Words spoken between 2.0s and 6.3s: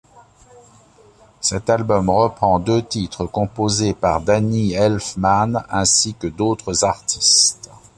reprend deux titres composés par Danny Elfman ainsi que